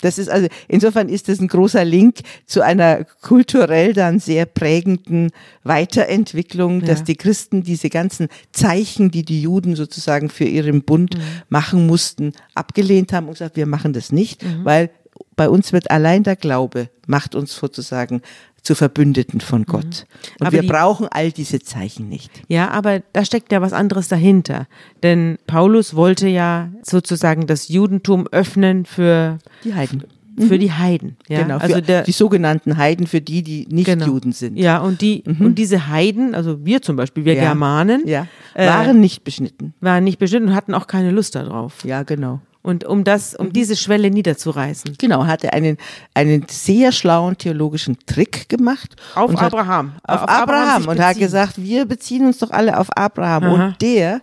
[0.00, 5.30] Das ist also, insofern ist das ein großer Link zu einer kulturell dann sehr prägenden
[5.64, 7.04] Weiterentwicklung, dass Ja.
[7.06, 11.22] die Christen diese ganzen Zeichen, die die Juden sozusagen für ihren Bund Mhm.
[11.48, 14.64] machen mussten, abgelehnt haben und gesagt, wir machen das nicht, Mhm.
[14.64, 14.90] weil
[15.38, 18.20] bei uns wird allein der Glaube, macht uns sozusagen
[18.60, 19.84] zu Verbündeten von Gott.
[19.84, 20.04] Und
[20.40, 20.46] Mhm.
[20.46, 22.30] Aber wir die- brauchen all diese Zeichen nicht.
[22.48, 24.66] Ja, aber da steckt ja was anderes dahinter.
[25.02, 30.02] Denn Paulus wollte ja sozusagen das Judentum öffnen für, Die Heiden.
[30.46, 31.16] für die Heiden.
[31.28, 31.42] Ja?
[31.42, 34.06] Genau, also der, die sogenannten Heiden, für die, die nicht genau.
[34.06, 34.56] Juden sind.
[34.58, 37.44] Ja, und die, und diese Heiden, also wir zum Beispiel, wir Ja.
[37.48, 39.72] Germanen, Ja, äh, waren nicht beschnitten.
[39.80, 41.84] waren nicht bestimmt und hatten auch keine Lust darauf.
[41.84, 42.40] Ja, genau.
[42.60, 44.96] Und um das, um diese Schwelle niederzureißen.
[44.98, 45.78] Genau, hatte einen,
[46.12, 48.96] einen sehr schlauen theologischen Trick gemacht.
[49.14, 49.92] Auf und hat- Abraham.
[50.02, 53.44] Auf, Auf Abraham, Abraham und hat gesagt, wir beziehen uns doch alle auf Abraham.
[53.44, 53.66] Aha.
[53.68, 54.20] Und der,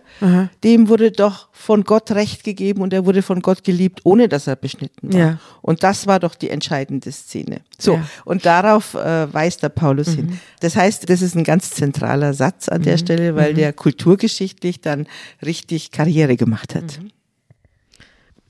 [0.62, 4.46] dem wurde doch von Gott Recht gegeben und er wurde von Gott geliebt, ohne dass
[4.46, 5.18] er beschnitten war.
[5.20, 5.38] Ja.
[5.62, 7.62] Und das war doch die entscheidende Szene.
[7.78, 8.04] So, Ja.
[8.26, 10.38] und darauf äh, weist der Paulus hin.
[10.60, 15.06] Das heißt, das ist ein ganz zentraler Satz an der Stelle, weil der kulturgeschichtlich dann
[15.44, 17.00] richtig Karriere gemacht hat.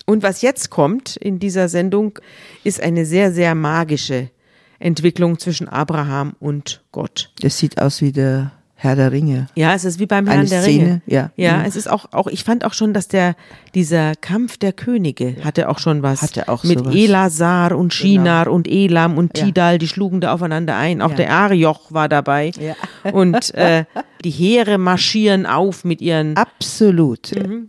[0.06, 2.18] Und was jetzt kommt in dieser Sendung,
[2.64, 4.30] ist eine sehr, sehr magische
[4.78, 7.30] Entwicklung zwischen Abraham und Gott.
[7.40, 9.46] Das sieht aus wie der Herr der Ringe.
[9.54, 11.02] Ja, es ist wie beim Herrn der Szene, Ringe.
[11.06, 11.30] ja.
[11.36, 11.64] ja, Mhm.
[11.64, 13.34] es ist auch, auch, ich fand auch schon, dass der,
[13.74, 16.20] dieser Kampf der Könige hatte auch schon was.
[16.20, 16.94] Hatte auch Mit sowas.
[16.94, 19.46] Elasar und Shinar und Elam und Ja.
[19.46, 21.00] Tidal, die schlugen da aufeinander ein.
[21.00, 21.16] Auch Ja.
[21.16, 22.50] der Arioch war dabei.
[22.60, 22.74] Ja.
[23.12, 23.86] Und äh,
[24.24, 27.34] die Heere marschieren auf mit ihren Absolut.
[27.34, 27.68] Die,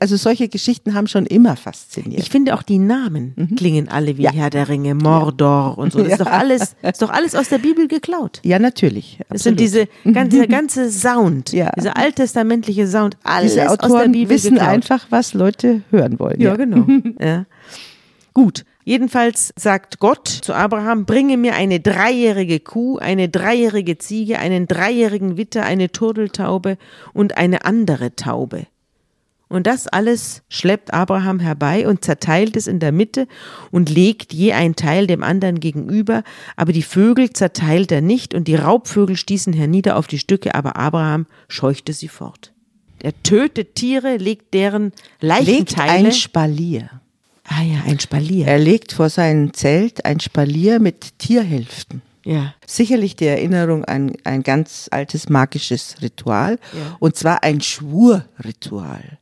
[0.00, 2.20] also solche Geschichten haben schon immer fasziniert.
[2.20, 4.32] Ich finde auch die Namen klingen alle wie Ja.
[4.32, 5.98] Herr der Ringe, Mordor und so.
[6.00, 6.24] Das ist Ja.
[6.24, 8.40] doch alles, ist doch alles aus der Bibel geklaut.
[8.44, 9.20] ja, natürlich.
[9.30, 9.60] Es sind absolut.
[9.60, 11.70] diese ganze, dieser ganze Sound, Ja.
[11.76, 14.68] dieser alttestamentliche Sound, alles Diese aus der Autoren Bibel wissen geklaut.
[14.70, 16.40] einfach, was Leute hören wollen.
[16.40, 16.86] Ja, genau.
[17.20, 17.46] ja.
[18.34, 18.64] Gut.
[18.84, 25.36] Jedenfalls sagt Gott zu Abraham, bringe mir eine dreijährige Kuh, eine dreijährige Ziege, einen dreijährigen
[25.36, 26.78] Witter, eine Turteltaube
[27.12, 28.66] und eine andere Taube.
[29.48, 33.26] Und das alles schleppt Abraham herbei und zerteilt es in der Mitte
[33.70, 36.22] und legt je ein Teil dem anderen gegenüber,
[36.56, 40.76] aber die Vögel zerteilt er nicht und die Raubvögel stießen hernieder auf die Stücke, aber
[40.76, 42.52] Abraham scheuchte sie fort.
[43.02, 46.08] Er tötet Tiere, legt deren Legt Leichenteile.
[46.08, 46.90] ein Spalier.
[47.44, 48.46] ah ja, ein Spalier.
[48.46, 52.02] Er legt vor sein Zelt ein Spalier mit Tierhälften.
[52.28, 52.54] Ja.
[52.66, 56.96] Sicherlich die Erinnerung an ein ganz altes magisches Ritual Ja.
[57.00, 59.18] und zwar ein Schwurritual.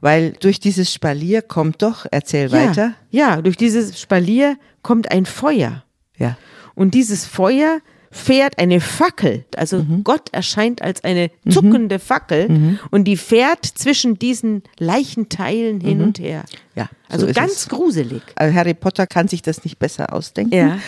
[0.00, 2.94] Weil durch dieses Spalier kommt doch, erzähl weiter.
[3.10, 5.82] Ja, durch dieses Spalier kommt ein Feuer.
[6.18, 6.36] Ja.
[6.74, 9.44] Und dieses Feuer fährt eine Fackel.
[9.56, 10.04] Also Mhm.
[10.04, 16.44] Gott erscheint als eine zuckende Fackel und die fährt zwischen diesen Leichenteilen hin und her.
[16.76, 16.88] Ja, Mhm.
[17.08, 17.68] so Also ist ganz es.
[17.68, 18.22] gruselig.
[18.36, 20.54] Also Harry Potter kann sich das nicht besser ausdenken.
[20.54, 20.78] Ja.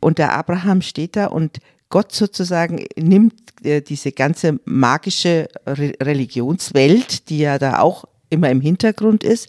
[0.00, 1.58] Und der Abraham steht da und
[1.90, 3.34] Gott sozusagen nimmt
[3.64, 9.48] äh, diese ganze magische Re Religionswelt, die ja da auch immer im Hintergrund ist,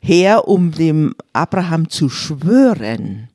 [0.00, 3.28] her, um dem Abraham zu schwören,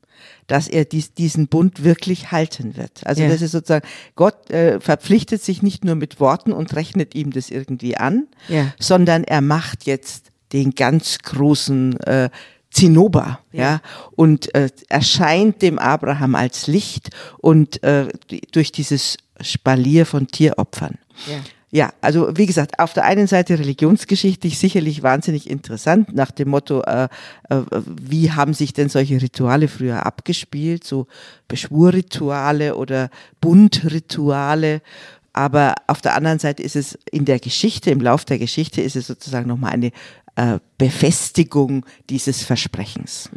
[0.46, 3.06] dass er dies, diesen Bund wirklich halten wird.
[3.06, 3.28] Also Ja.
[3.28, 7.50] das ist sozusagen, Gott äh, verpflichtet sich nicht nur mit Worten und rechnet ihm das
[7.50, 8.72] irgendwie an, Ja.
[8.78, 12.30] sondern er macht jetzt den ganz großen äh,
[12.76, 13.80] Zinnober, ja,
[14.16, 17.08] und äh, erscheint dem Abraham als Licht
[17.38, 18.08] und äh,
[18.52, 20.98] durch dieses Spalier von Tieropfern.
[21.26, 21.38] Ja.
[21.72, 26.82] Ja, also wie gesagt, auf der einen Seite religionsgeschichtlich sicherlich wahnsinnig interessant, nach dem Motto,
[26.82, 27.08] äh,
[27.50, 27.62] äh,
[28.00, 31.06] wie haben sich denn solche Rituale früher abgespielt, so
[31.48, 33.10] Beschwurrituale oder
[33.40, 34.80] Bundrituale.
[35.32, 38.96] Aber auf der anderen Seite ist es in der Geschichte, im Lauf der Geschichte ist
[38.96, 39.90] es sozusagen nochmal eine
[40.36, 43.30] äh, Befestigung dieses Versprechens.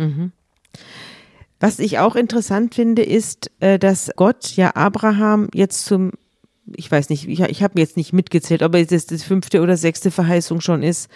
[1.60, 6.12] Was ich auch interessant finde, ist, äh, dass Gott ja Abraham jetzt zum,
[6.76, 9.76] ich weiß nicht, ich, ich habe jetzt nicht mitgezählt, ob es jetzt die fünfte oder
[9.76, 11.10] sechste Verheißung schon ist,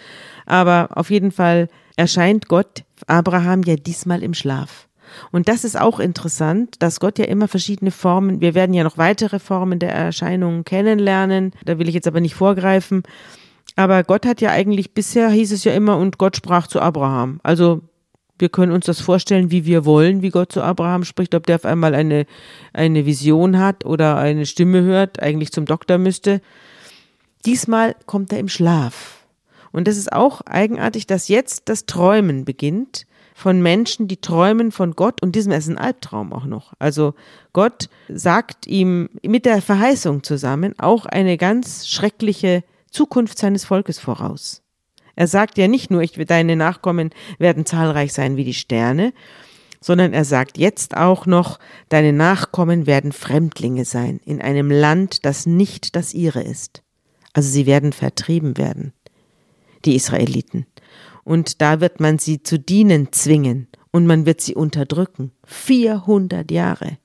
[0.44, 4.88] aber auf jeden Fall erscheint Gott Abraham ja diesmal im Schlaf.
[5.30, 8.98] Und das ist auch interessant, dass Gott ja immer verschiedene Formen, wir werden ja noch
[8.98, 13.04] weitere Formen der Erscheinungen kennenlernen, da will ich jetzt aber nicht vorgreifen,
[13.76, 17.40] aber Gott hat ja eigentlich, bisher hieß es ja immer, und Gott sprach zu Abraham.
[17.42, 17.82] Also
[18.38, 21.56] wir können uns das vorstellen, wie wir wollen, wie Gott zu Abraham spricht, ob der
[21.56, 22.26] auf einmal eine,
[22.72, 26.40] eine Vision hat oder eine Stimme hört, eigentlich zum Doktor müsste.
[27.46, 29.24] Diesmal kommt er im Schlaf.
[29.70, 34.92] Und das ist auch eigenartig, dass jetzt das Träumen beginnt von Menschen, die träumen von
[34.92, 36.72] Gott und diesem ist ein Albtraum auch noch.
[36.78, 37.14] Also
[37.52, 42.62] Gott sagt ihm mit der Verheißung zusammen auch eine ganz schreckliche
[42.94, 44.62] Zukunft seines Volkes voraus.
[45.16, 49.12] Er sagt ja nicht nur, ich, deine Nachkommen werden zahlreich sein wie die Sterne,
[49.80, 55.44] sondern er sagt jetzt auch noch, deine Nachkommen werden Fremdlinge sein in einem Land, das
[55.44, 56.82] nicht das ihre ist.
[57.32, 58.92] Also sie werden vertrieben werden,
[59.84, 60.66] die Israeliten.
[61.24, 65.32] Und da wird man sie zu dienen zwingen und man wird sie unterdrücken.
[65.44, 66.98] 400 Jahre.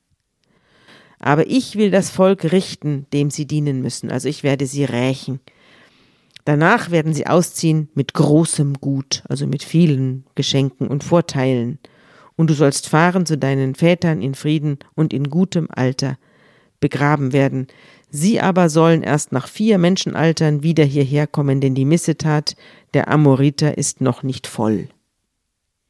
[1.20, 4.12] Aber ich will das Volk richten, dem sie dienen müssen.
[4.12, 5.40] Also ich werde sie rächen.
[6.50, 11.78] Danach werden sie ausziehen mit großem Gut, also mit vielen Geschenken und Vorteilen.
[12.36, 16.18] Und du sollst fahren zu deinen Vätern in Frieden und in gutem Alter
[16.80, 17.68] begraben werden.
[18.10, 22.56] Sie aber sollen erst nach vier Menschenaltern wieder hierher kommen, denn die Missetat
[22.96, 24.90] der Amoriter ist noch nicht voll.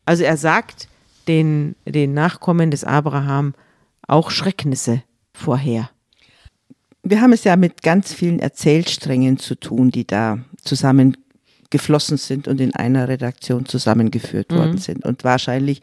[0.03, 0.89] Also er sagt
[1.29, 3.53] den, den Nachkommen des Abraham
[4.09, 5.89] auch Schrecknisse vorher.
[7.01, 12.61] Wir haben es ja mit ganz vielen Erzählsträngen zu tun, die da zusammengeflossen sind und
[12.61, 15.05] in einer Redaktion zusammengeführt worden sind.
[15.05, 15.81] Und wahrscheinlich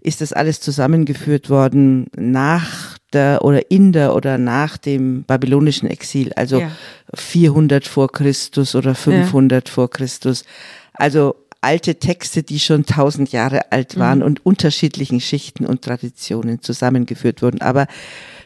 [0.00, 6.32] ist das alles zusammengeführt worden nach der oder in der oder nach dem babylonischen Exil,
[6.34, 6.70] also Ja.
[7.14, 10.44] 400 vor Christus oder 500 vor Christus.
[10.94, 17.42] Also alte Texte, die schon tausend Jahre alt waren und unterschiedlichen Schichten und Traditionen zusammengeführt
[17.42, 17.60] wurden.
[17.60, 17.88] Aber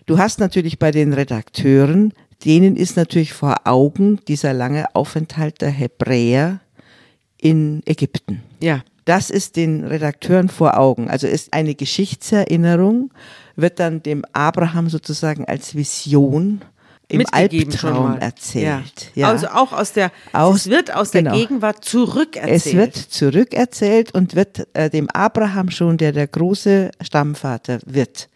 [0.06, 5.70] du hast natürlich bei den Redakteuren, denen ist natürlich vor Augen dieser lange Aufenthalt der
[5.70, 6.60] Hebräer
[7.38, 8.42] in Ägypten.
[8.62, 8.82] Ja.
[9.06, 11.10] Das ist den Redakteuren vor Augen.
[11.10, 13.10] Also ist eine Geschichtserinnerung,
[13.56, 16.60] wird dann dem Abraham sozusagen als Vision
[17.10, 19.10] im Albtraum erzählt.
[19.14, 19.28] Ja.
[19.28, 21.34] Also auch aus der, Aus- es wird aus der genau.
[21.36, 22.56] Gegenwart zurückerzählt.
[22.66, 28.28] Es wird zurückerzählt und wird äh, dem Abraham schon, der der große Stammvater wird,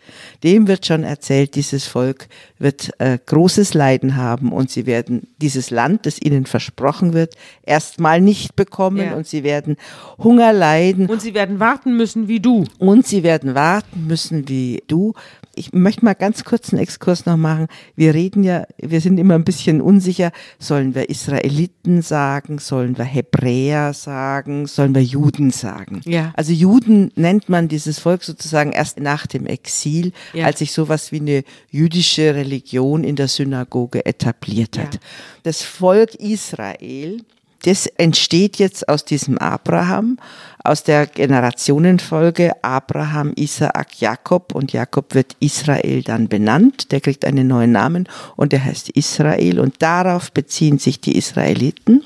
[0.43, 5.71] dem wird schon erzählt, dieses Volk wird äh, großes Leiden haben und sie werden dieses
[5.71, 9.15] Land, das ihnen versprochen wird, erstmal nicht bekommen Ja.
[9.15, 9.77] und sie werden
[10.19, 12.65] Hunger leiden und sie werden warten müssen wie du.
[12.79, 15.15] und sie werden warten müssen wie du.
[15.57, 17.67] Ich möchte mal ganz kurz einen Exkurs noch machen.
[17.97, 20.33] Wir reden ja, wir sind immer ein bisschen unsicher.
[20.59, 22.59] Sollen wir Israeliten sagen?
[22.59, 24.67] Sollen wir Hebräer sagen?
[24.67, 26.01] Sollen wir Juden sagen?
[26.05, 26.33] Ja.
[26.37, 30.47] Also Juden nennt man dieses Volk sozusagen erst nach dem Exil, Ja.
[30.47, 34.95] als sich sowas wie eine jüdische Religion in der Synagoge etabliert hat.
[34.95, 35.01] Ja.
[35.43, 37.19] Das Volk Israel
[37.65, 40.19] das entsteht jetzt aus diesem Abraham,
[40.63, 46.93] aus der Generationenfolge Abraham, Isaak, Jakob und Jakob wird Israel dann benannt.
[46.93, 52.05] Der kriegt einen neuen Namen und der heißt Israel und darauf beziehen sich die Israeliten.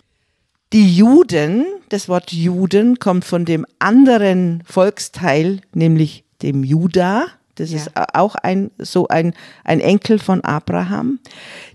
[0.72, 7.26] Die Juden, das Wort Juden kommt von dem anderen Volksteil, nämlich dem Juda.
[7.56, 7.78] Das Ja.
[7.78, 11.18] ist auch ein, so ein, ein Enkel von Abraham.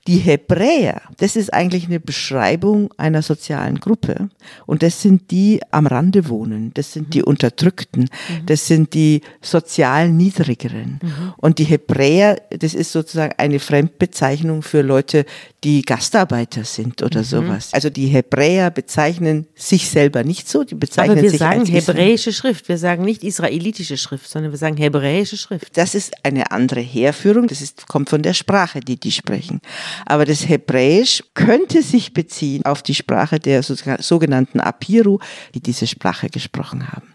[0.08, 4.30] Die Hebräer, das ist eigentlich eine Beschreibung einer sozialen Gruppe.
[4.66, 6.72] Und das sind die am Rande wohnen.
[6.74, 8.10] Das sind die Unterdrückten.
[8.46, 11.00] Das sind die sozial Niedrigeren.
[11.38, 15.26] Und die Hebräer, das ist sozusagen eine Fremdbezeichnung für Leute,
[15.64, 17.70] die Gastarbeiter sind oder sowas.
[17.72, 20.66] Also die Hebräer bezeichnen sich selber nicht so.
[20.66, 22.68] Die bezeichnen Aber wir sich sagen als hebräische Schrift.
[22.68, 25.78] Wir sagen nicht israelitische Schrift, sondern wir sagen hebräische Schrift.
[25.78, 27.48] Das ist eine andere Herführung.
[27.48, 29.62] Das ist, kommt von der Sprache, die die sprechen.
[30.06, 35.20] Aber das Hebräisch könnte sich beziehen auf die Sprache der so- sogenannten Apiru,
[35.56, 37.08] die diese Sprache gesprochen haben.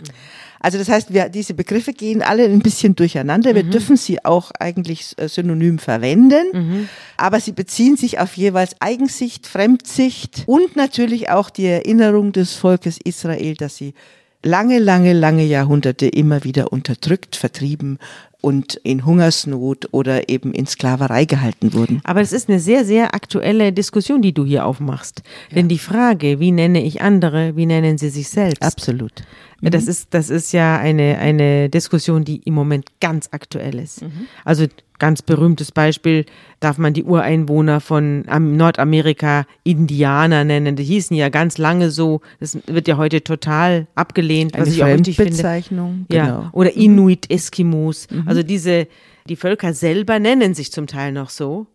[0.60, 3.54] Also das heißt, wir, diese Begriffe gehen alle ein bisschen durcheinander.
[3.54, 9.46] Wir dürfen sie auch eigentlich äh, synonym verwenden, aber sie beziehen sich auf jeweils Eigensicht,
[9.46, 13.94] Fremdsicht und natürlich auch die Erinnerung des Volkes Israel, dass sie
[14.42, 17.98] lange, lange, lange Jahrhunderte immer wieder unterdrückt, vertrieben
[18.40, 22.00] und in Hungersnot oder eben in Sklaverei gehalten wurden.
[22.04, 25.22] Aber es ist eine sehr, sehr aktuelle Diskussion, die du hier aufmachst.
[25.54, 28.62] Denn die Frage, wie nenne ich andere, wie nennen sie sich selbst?
[28.62, 29.12] Absolut.
[29.60, 34.04] Das ist, das ist ja eine, eine Diskussion, die im Moment ganz aktuell ist.
[34.44, 34.66] Also
[35.00, 36.26] ganz berühmtes Beispiel,
[36.60, 40.74] darf man die Ureinwohner von am- Nordamerika Indianer nennen.
[40.76, 42.20] Die hießen ja ganz lange so.
[42.40, 45.32] Das wird ja heute total abgelehnt, was Eine ich auch richtig finde.
[45.32, 46.06] Fremdbezeichnung.
[46.12, 46.48] Ja, Genau.
[46.52, 48.06] oder Inuit, Eskimos.
[48.28, 48.86] Also diese,
[49.28, 51.66] die Völker selber nennen sich zum Teil noch so,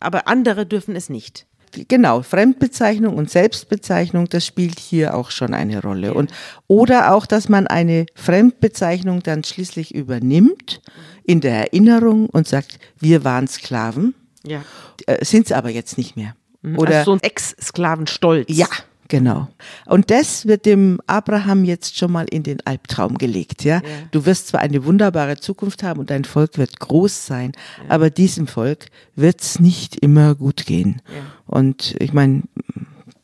[0.00, 1.46] aber andere dürfen es nicht.
[1.88, 6.14] Genau, Fremdbezeichnung und Selbstbezeichnung, das spielt hier auch schon eine Rolle.
[6.14, 6.32] Und,
[6.66, 10.80] oder auch, dass man eine Fremdbezeichnung dann schließlich übernimmt
[11.24, 14.14] in der Erinnerung und sagt, wir waren Sklaven,
[14.46, 14.62] Ja.
[15.06, 16.34] äh, sind es aber jetzt nicht mehr.
[16.64, 18.46] Oder Oder also so ein Ex-Sklavenstolz.
[18.48, 18.66] Ja,
[19.08, 19.48] genau.
[19.86, 23.80] Und das wird dem Abraham jetzt schon mal in den Albtraum gelegt, ja.
[24.10, 27.52] Du wirst zwar eine wunderbare Zukunft haben und dein Volk wird groß sein,
[27.88, 31.02] aber diesem Volk wird's nicht immer gut gehen.
[31.46, 32.42] Und ich meine,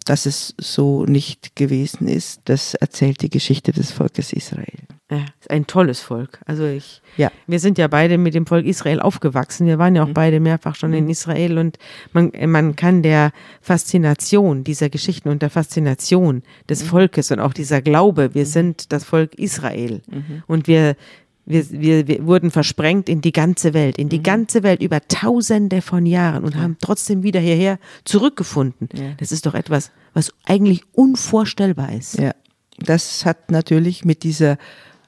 [0.05, 4.79] dass es so nicht gewesen ist, das erzählt die Geschichte des Volkes Israel.
[5.11, 6.41] Ja, ist ein tolles Volk.
[6.47, 7.31] Also ich, Ja.
[7.47, 9.67] wir sind ja beide mit dem Volk Israel aufgewachsen.
[9.67, 11.77] Wir waren ja auch beide mehrfach schon in Israel und
[12.13, 17.83] man, man kann der Faszination dieser Geschichten und der Faszination des Volkes und auch dieser
[17.83, 20.01] Glaube, wir sind das Volk Israel
[20.47, 20.97] und wir
[21.47, 25.83] wir, wir, wir wurden versprengt in die ganze Welt, in die ganze Welt über Tausende
[25.83, 28.89] von Jahren und haben trotzdem wieder hierher zurückgefunden.
[29.19, 32.19] Das ist doch etwas, was eigentlich unvorstellbar ist.
[32.19, 32.35] Ja,
[32.79, 34.59] das hat natürlich mit dieser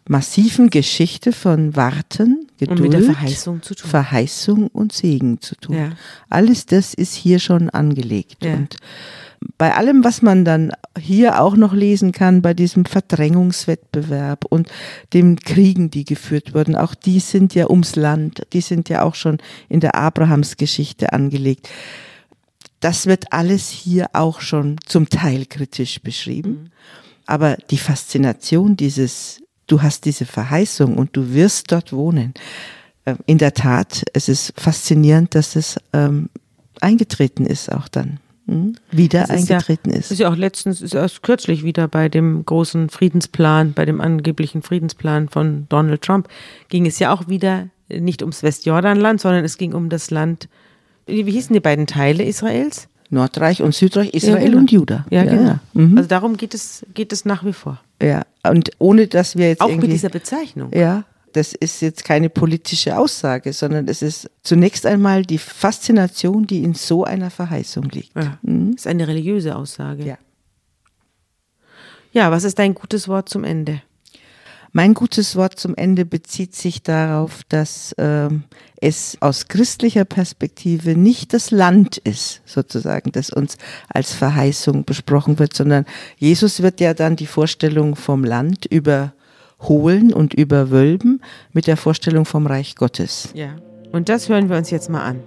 [0.08, 3.90] massiven Geschichte von Warten, Geduld, mit der Verheißung zu tun.
[3.90, 5.76] Verheißung und Segen zu tun.
[5.76, 5.90] Ja.
[6.28, 8.44] Alles das ist hier schon angelegt.
[8.44, 8.54] Ja.
[8.54, 8.76] Und
[9.58, 14.68] bei allem, was man dann hier auch noch lesen kann, bei diesem Verdrängungswettbewerb und
[15.12, 19.14] den Kriegen, die geführt wurden, auch die sind ja ums Land, die sind ja auch
[19.14, 21.68] schon in der Abrahamsgeschichte angelegt.
[22.80, 26.70] Das wird alles hier auch schon zum Teil kritisch beschrieben.
[27.26, 32.34] Aber die Faszination dieses, du hast diese Verheißung und du wirst dort wohnen.
[33.04, 36.28] äh, In der Tat, es ist faszinierend, dass es ähm,
[36.80, 38.20] eingetreten ist auch dann.
[38.48, 38.76] Hm?
[38.90, 40.18] Wieder Das ist ja- eingetreten Das ist ist.
[40.20, 45.28] ja auch letztens, ist erst kürzlich wieder bei dem großen Friedensplan, bei dem angeblichen Friedensplan
[45.28, 46.28] von Donald Trump,
[46.68, 50.48] ging es ja auch wieder nicht ums Westjordanland, sondern es ging um das Land,
[51.06, 52.88] wie hießen die beiden Teile Israels?
[53.10, 54.58] Nordreich und Südreich, Israel genau.
[54.58, 55.06] und Juda.
[55.10, 55.42] Ja, genau.
[55.42, 55.60] Ja.
[55.74, 55.96] Mhm.
[55.96, 57.80] Also darum geht es, geht es nach wie vor.
[58.02, 58.22] ja.
[58.48, 60.70] Und ohne dass wir jetzt Auch mit dieser Bezeichnung.
[60.72, 61.02] ja,
[61.36, 66.74] das ist jetzt keine politische Aussage, sondern es ist zunächst einmal die Faszination, die in
[66.74, 68.16] so einer Verheißung liegt.
[68.16, 68.38] Ja.
[68.42, 68.72] Mhm.
[68.72, 70.04] Das ist eine religiöse Aussage.
[70.04, 70.18] Ja.
[72.12, 73.82] Ja, was ist dein gutes Wort zum Ende?
[74.72, 78.44] Mein gutes Wort zum Ende bezieht sich darauf, dass ähm,
[78.80, 83.56] es aus christlicher Perspektive nicht das Land ist, sozusagen, das uns
[83.88, 85.86] als Verheißung besprochen wird, sondern
[86.18, 88.66] Jesus wird ja dann die Vorstellung vom Land
[89.58, 91.20] überholen und überwölben
[91.52, 93.30] mit der Vorstellung vom Reich Gottes.
[93.34, 93.56] Ja.
[93.92, 95.20] Und das hören wir uns jetzt mal an.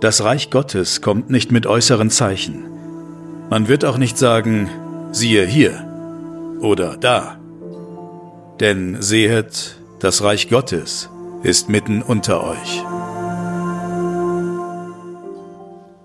[0.00, 2.64] Das Reich Gottes kommt nicht mit äußeren Zeichen.
[3.50, 4.68] Man wird auch nicht sagen,
[5.10, 5.84] siehe hier
[6.60, 7.36] oder da.
[8.60, 11.10] Denn sehet, das Reich Gottes
[11.42, 12.84] ist mitten unter euch.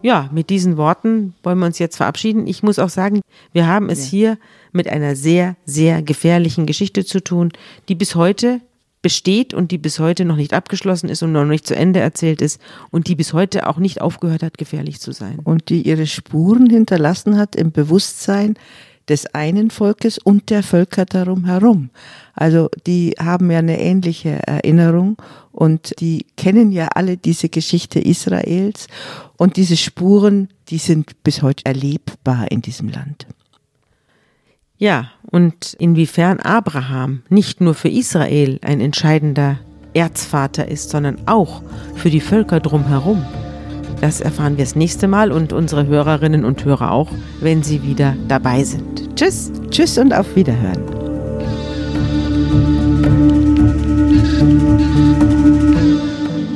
[0.04, 2.46] Ja, mit diesen Worten wollen wir uns jetzt verabschieden.
[2.46, 3.22] Ich muss auch sagen,
[3.54, 4.38] wir haben es hier
[4.74, 7.54] mit einer sehr, sehr gefährlichen Geschichte zu tun,
[7.88, 8.60] die bis heute
[9.02, 12.42] besteht und die bis heute noch nicht abgeschlossen ist und noch nicht zu Ende erzählt
[12.42, 12.60] ist
[12.92, 15.40] und die bis heute auch nicht aufgehört hat, gefährlich zu sein.
[15.42, 18.56] Und die ihre Spuren hinterlassen hat im Bewusstsein
[19.10, 21.90] des einen Volkes und der Völker darum herum.
[22.34, 25.18] Also die haben ja eine ähnliche Erinnerung
[25.52, 28.88] und die kennen ja alle diese Geschichte Israels
[29.38, 33.28] und diese Spuren, die sind bis heute erlebbar in diesem Land.
[34.78, 39.60] Ja, und inwiefern Abraham nicht nur für Israel ein entscheidender
[39.94, 41.62] Erzvater ist, sondern auch
[41.96, 43.24] für die Völker drumherum.
[44.04, 47.08] Das erfahren wir das nächste Mal und unsere Hörerinnen und Hörer auch,
[47.40, 49.16] wenn sie wieder dabei sind.
[49.16, 49.50] Tschüss.
[49.70, 50.84] Tschüss und auf Wiederhören.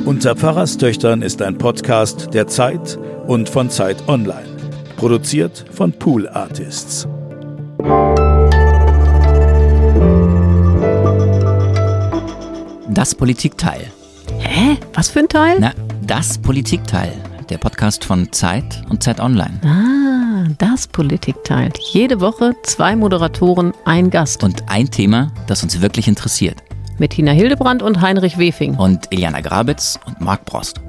[0.04, 4.44] Unter Pfarrerstöchtern ist ein Podcast der Zeit und von Zeit Online.
[4.98, 7.08] Produziert von Pool Artists.
[12.90, 13.90] Das Politikteil.
[14.38, 14.76] Hä?
[14.92, 15.56] Was für ein Teil?
[15.60, 15.72] Na,
[16.06, 17.14] das Politikteil.
[17.50, 19.58] Der Podcast von Zeit und Zeit Online.
[19.64, 21.72] Ah, das Politikteil.
[21.92, 24.44] Jede Woche zwei Moderatoren, ein Gast.
[24.44, 26.62] Und ein Thema, das uns wirklich interessiert.
[26.98, 28.74] Mit Tina Hildebrand und Heinrich Wefing.
[28.74, 30.80] Und Iliana Grabitz und Marc Brost.